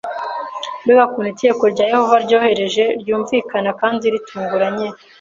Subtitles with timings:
[0.83, 4.87] Mbega ukuntu itegeko rya Yehova ryoroheje, ryumvikana kandi ritunganye!